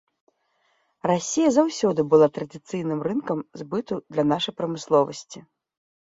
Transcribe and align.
Расія 1.11 1.49
заўсёды 1.57 2.01
была 2.13 2.27
традыцыйным 2.39 2.99
рынкам 3.09 3.45
збыту 3.63 3.93
для 4.13 4.23
нашай 4.33 4.53
прамысловасці. 4.65 5.39